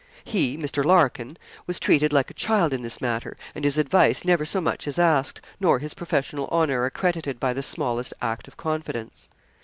[0.23, 0.83] He, Mr.
[0.83, 4.87] Larkin, was treated like a child in this matter, and his advice never so much
[4.87, 9.29] as asked, nor his professional honour accredited by the smallest act of confidence.